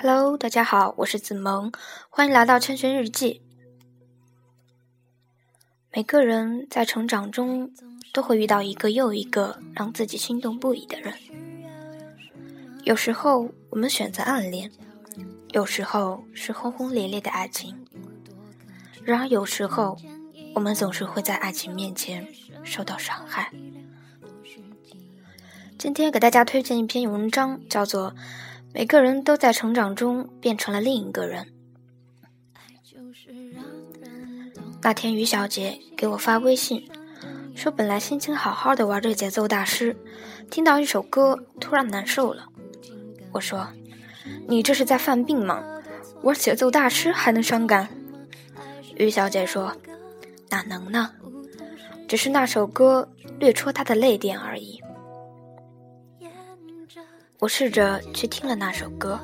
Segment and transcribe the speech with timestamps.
[0.00, 1.72] Hello，大家好，我是子萌，
[2.08, 3.42] 欢迎来到千寻日记。
[5.92, 7.72] 每个人在成长中
[8.12, 11.14] 都会遇到一个又一个让自己心动不已的人。
[12.84, 14.70] 有时候我们选择暗恋，
[15.48, 17.84] 有时候是轰轰烈烈的爱情。
[19.02, 19.98] 然而有时候，
[20.54, 22.24] 我们总是会在爱情面前
[22.62, 23.50] 受到伤害。
[25.76, 28.14] 今天给大家推荐一篇文章，叫做。
[28.72, 31.46] 每个人都在成长中变成了另一个人。
[34.80, 36.88] 那天，于小姐给我发微信，
[37.54, 39.96] 说本来心情好好的玩着节奏大师，
[40.50, 42.46] 听到一首歌突然难受了。
[43.32, 43.68] 我说
[44.46, 45.64] ：“你这是在犯病吗？
[46.22, 47.88] 玩节奏大师还能伤感？”
[48.96, 49.76] 于小姐说
[50.50, 51.10] ：“哪能呢？
[52.06, 53.08] 只是那首歌
[53.38, 54.80] 略戳她的泪点而已。”
[57.40, 59.18] 我试着去听了那首歌，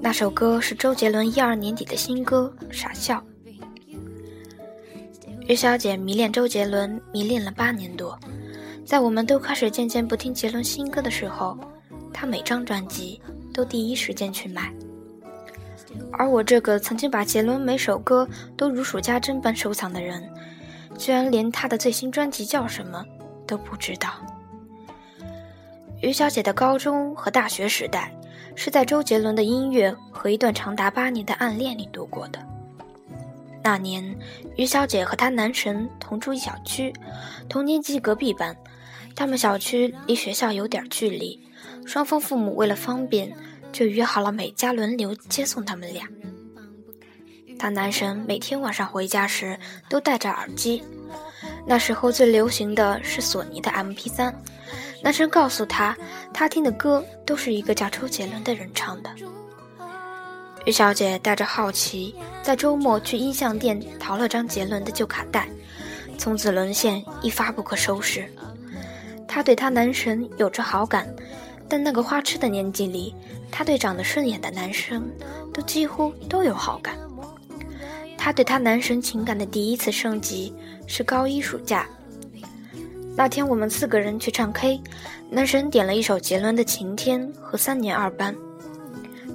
[0.00, 3.22] 那首歌是周杰伦一二年底的新歌《傻笑》。
[5.46, 8.18] 于小姐迷恋周杰伦，迷恋了八年多，
[8.84, 11.56] 在我们都开始渐渐不听杰伦新歌的时候，
[12.12, 13.22] 她每张专辑
[13.54, 14.74] 都第一时间去买。
[16.10, 20.28] 而我这个曾经把杰伦每首歌都如数家珍般收藏的人，
[20.98, 23.04] 居然连他的最新专辑叫什么
[23.46, 24.10] 都不知道。
[26.02, 28.12] 于小姐的高中和大学时代，
[28.56, 32.44] 是在周杰伦的音乐和一段长达八年的暗恋里度过的。
[33.62, 34.18] 那年，
[34.56, 36.92] 于小姐和她男神同住一小区，
[37.48, 38.54] 同年级隔壁班。
[39.14, 41.38] 他们小区离学校有点距离，
[41.86, 43.32] 双方父母为了方便，
[43.70, 46.08] 就约好了每家轮流接送他们俩。
[47.60, 49.56] 她男神每天晚上回家时
[49.88, 50.82] 都戴着耳机，
[51.66, 54.32] 那时候最流行的是索尼的 MP3。
[55.02, 55.96] 男生告诉他，
[56.32, 59.10] 他听的歌都是一个叫周杰伦的人唱的。
[60.64, 65.48] 于小姐带着好奇，在周末去音像店淘了张杰伦的旧卡带，
[66.16, 68.24] 从此沦陷，一发不可收拾。
[69.26, 71.12] 她对她男神有着好感，
[71.68, 73.12] 但那个花痴的年纪里，
[73.50, 75.04] 她对长得顺眼的男生
[75.52, 76.96] 都几乎都有好感。
[78.24, 80.54] 她对她男神情感的第一次升级
[80.86, 81.88] 是高一暑假。
[83.16, 84.80] 那天我们四个人去唱 K，
[85.28, 88.32] 男神点了一首杰伦的《晴天》和《三年二班》。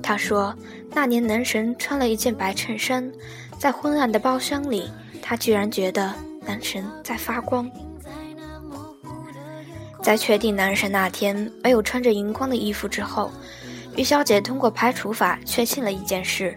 [0.01, 0.55] 他说，
[0.91, 3.11] 那年男神穿了一件白衬衫，
[3.59, 4.89] 在昏暗的包厢里，
[5.21, 6.13] 他居然觉得
[6.45, 7.69] 男神在发光。
[10.01, 13.29] 在确定男神那天没有穿着荧光的衣服之后，
[13.97, 16.55] 于小姐通过排除法确信了一件事：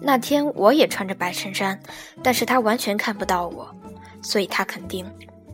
[0.00, 1.78] 那天我也穿着白衬衫，
[2.22, 3.74] 但是他完全看不到我，
[4.22, 5.04] 所以他肯定。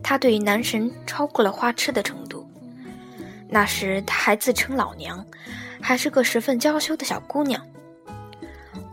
[0.03, 2.47] 他对于男神超过了花痴的程度。
[3.49, 5.25] 那时他还自称老娘，
[5.81, 7.65] 还是个十分娇羞的小姑娘。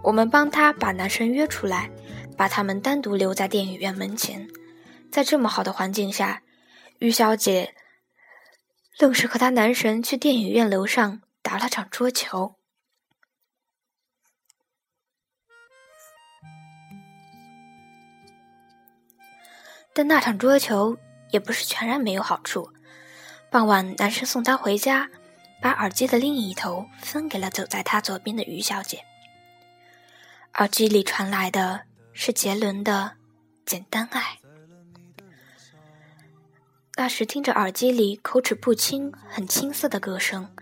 [0.03, 1.91] 我们帮他把男神约出来，
[2.37, 4.49] 把他们单独留在电影院门前。
[5.11, 6.43] 在这么好的环境下，
[6.99, 7.75] 于小姐
[8.99, 12.55] 愣是和她男神去电影院楼上打了场桌球。
[19.95, 20.97] 但那场桌球
[21.31, 22.71] 也不是全然没有好处。
[23.51, 25.11] 傍晚，男生送她回家，
[25.61, 29.05] 把耳机的另一头分给了走在他左边的于小姐。
[30.55, 31.83] 耳机里传来的
[32.13, 33.13] 是杰伦的
[33.71, 34.21] 《简单爱》。
[36.97, 40.55] 那时听着耳机里口齿不清、很青涩的歌声，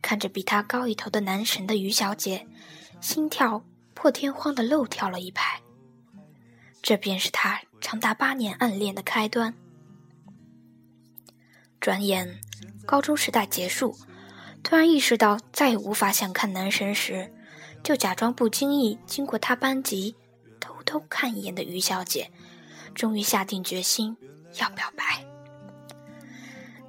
[0.00, 2.46] 看着比他高一头的男神的于小姐，
[3.00, 3.62] 心跳
[3.94, 5.60] 破天荒的漏跳了一拍。
[6.82, 7.60] 这便是他。
[7.82, 9.52] 长达八年暗恋的开端。
[11.80, 12.38] 转眼，
[12.86, 13.96] 高中时代结束，
[14.62, 17.34] 突然意识到再也无法想看男神时，
[17.82, 20.14] 就假装不经意经过他班级，
[20.60, 22.30] 偷偷看一眼的于小姐，
[22.94, 24.16] 终于下定决心
[24.60, 25.26] 要表白。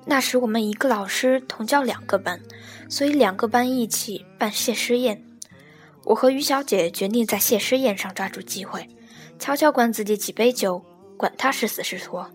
[0.06, 2.40] 那时我们一个老师同教两个班，
[2.88, 5.26] 所以两个班一起办谢师宴。
[6.04, 8.88] 我和于小姐决定在谢师宴上抓住机会。
[9.44, 10.82] 悄悄灌自己几杯酒，
[11.18, 12.32] 管他是死是活。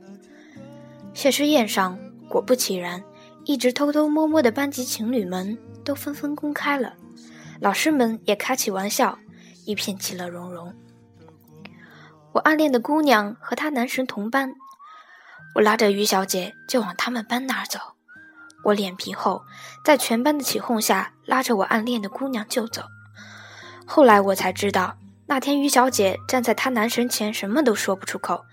[1.15, 3.03] 谢师宴上，果不其然，
[3.47, 6.93] 一直偷偷摸摸的班级情侣们都纷纷公开了，
[7.61, 9.19] 老师们也开起玩笑，
[9.65, 10.75] 一片其乐融融。
[12.33, 14.53] 我暗恋的姑娘和她男神同班，
[15.55, 17.79] 我拉着于小姐就往他们班那儿走。
[18.65, 19.45] 我脸皮厚，
[19.83, 22.83] 在全班的起哄下，拉着我暗恋的姑娘就走。
[23.87, 24.99] 后来我才知道。
[25.29, 28.47] 那天，于小姐站在她男神前，什么都说不出口。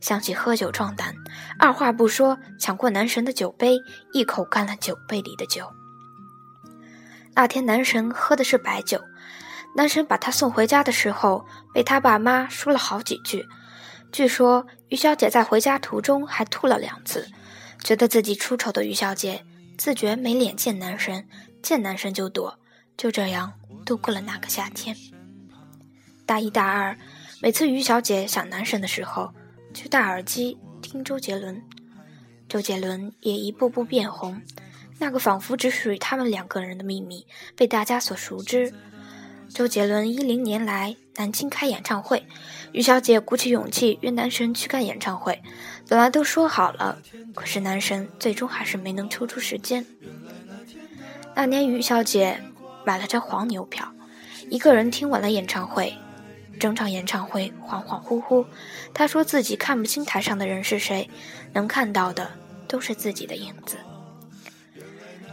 [0.00, 1.14] 想起喝酒壮胆，
[1.58, 3.78] 二话不说抢过男神的酒杯，
[4.12, 5.72] 一口干了酒杯里的酒。
[7.34, 9.02] 那天男神喝的是白酒，
[9.74, 13.44] 男神把她送回家的时候，被他爸妈说了好几句。
[14.12, 17.26] 据说于小姐在回家途中还吐了两次，
[17.82, 19.44] 觉得自己出丑的于小姐
[19.78, 21.26] 自觉没脸见男神，
[21.62, 22.58] 见男神就躲，
[22.96, 23.54] 就这样
[23.84, 24.94] 度过了那个夏天。
[26.28, 26.94] 大一、大二，
[27.40, 29.32] 每次于小姐想男神的时候，
[29.72, 31.62] 就戴耳机听周杰伦，
[32.46, 34.42] 周杰伦也一步步变红。
[34.98, 37.26] 那个仿佛只属于他们两个人的秘密
[37.56, 38.74] 被大家所熟知。
[39.48, 42.26] 周杰伦一零年来南京开演唱会，
[42.72, 45.42] 于小姐鼓起勇气约男神去看演唱会。
[45.88, 47.00] 本来都说好了，
[47.34, 49.86] 可是男神最终还是没能抽出时间。
[51.34, 52.38] 那年于小姐
[52.84, 53.90] 买了张黄牛票，
[54.50, 55.96] 一个人听完了演唱会。
[56.58, 58.44] 整场演唱会恍恍惚惚，
[58.92, 61.08] 她说自己看不清台上的人是谁，
[61.52, 62.30] 能看到的
[62.66, 63.76] 都是自己的影子。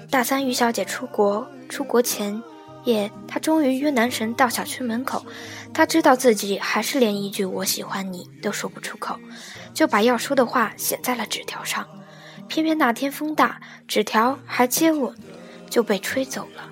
[0.09, 2.41] 大三，于小姐出国，出国前
[2.85, 5.25] 夜，她终于约男神到小区门口。
[5.73, 9.19] 她知道自己还是连一句“我喜欢你”都说不出口，
[9.73, 11.85] 就把要说的话写在了纸条上。
[12.47, 15.13] 偏偏那天风大，纸条还接吻，
[15.69, 16.69] 就被吹走了。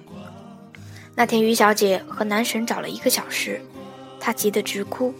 [1.15, 3.59] 那天，于小姐和男神找了一个小时，
[4.23, 5.13] 她急得直哭。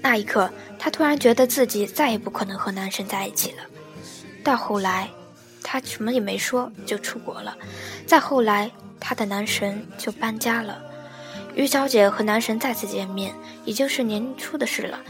[0.00, 3.58] 那一刻，她突然觉得自己再也不可能和男神在一起了。
[4.42, 5.10] 到后来。
[5.68, 7.58] 她什么也没说就出国了，
[8.06, 8.70] 再后来，
[9.00, 10.80] 她的男神就搬家了。
[11.56, 13.34] 于小姐和男神再次见面，
[13.64, 15.00] 已经是年初的事了。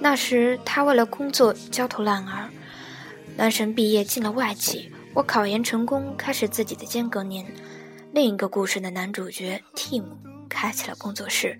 [0.00, 2.48] 那时她为了工作焦头烂额，
[3.36, 7.44] 男神毕业进了外企，我考研成功，开始自己的间隔年。
[8.14, 10.04] 另一个故事的男主角 Tim
[10.56, 11.58] 开启了工作室，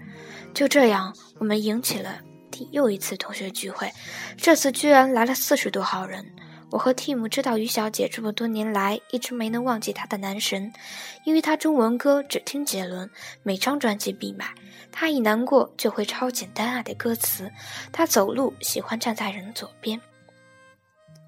[0.55, 2.19] 就这样，我们引起了
[2.51, 3.93] 第又一次同学聚会，
[4.39, 6.25] 这次居然来了四十多号人。
[6.71, 10.73] 我和 Tim 知道于小姐这么多年来一直没能忘记她的男神，
[11.25, 13.11] 因为她中文歌只听杰伦，
[13.43, 14.55] 每张专辑必买。
[14.91, 17.53] 她一难过就会抄《简单爱》的歌词。
[17.93, 20.01] 她走路喜欢站在人左边。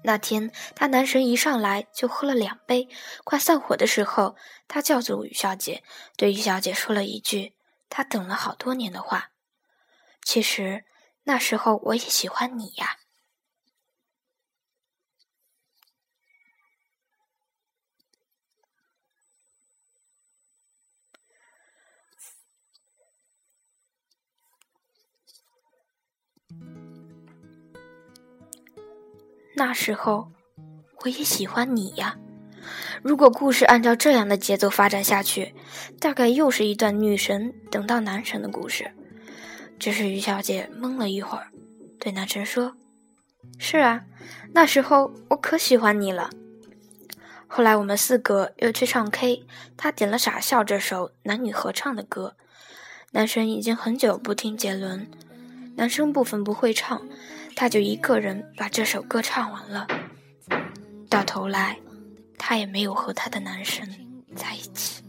[0.03, 2.87] 那天她男神一上来就喝了两杯，
[3.23, 4.35] 快散伙的时候，
[4.67, 5.83] 他叫住于小姐，
[6.17, 7.53] 对于小姐说了一句
[7.89, 9.31] 他等了好多年的话
[10.23, 10.85] ：“其实
[11.23, 12.97] 那时候我也喜欢你呀。”
[29.55, 30.31] 那时候，
[31.01, 32.17] 我也喜欢你呀。
[33.01, 35.53] 如果故事按照这样的节奏发展下去，
[35.99, 38.91] 大概又是一段女神等到男神的故事。
[39.79, 41.47] 只是于小姐懵了一会儿，
[41.99, 42.75] 对男神说
[43.57, 44.03] ：“是啊，
[44.53, 46.29] 那时候我可喜欢你了。”
[47.47, 49.45] 后来我们四个又去唱 K，
[49.77, 52.35] 他点了《傻笑》这首男女合唱的歌。
[53.11, 55.09] 男神已经很久不听杰伦，
[55.77, 57.01] 男生部分不会唱。
[57.55, 59.87] 他就一个人把这首歌唱完了，
[61.09, 61.79] 到头来，
[62.39, 63.87] 他也没有和他的男神
[64.35, 65.03] 在一起。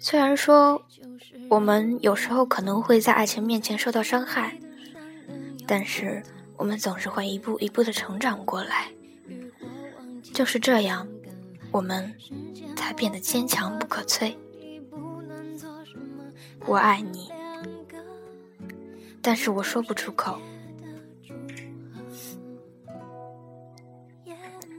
[0.00, 0.82] 虽然说，
[1.50, 4.58] 我们有时候可能会在爱情面前受到伤害，
[5.66, 6.22] 但是
[6.56, 8.90] 我们总是会一步一步的成长过来。
[10.32, 11.06] 就是这样，
[11.70, 12.14] 我们
[12.88, 14.34] 才变得坚强不可摧。
[16.64, 17.30] 我爱你，
[19.20, 20.40] 但是我说不出口。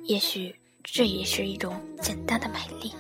[0.06, 2.96] 也许这也是一种简单的美丽。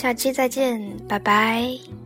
[0.00, 1.99] 下期再见，拜拜。